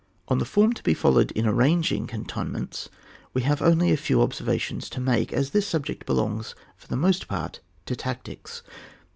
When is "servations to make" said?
4.33-5.31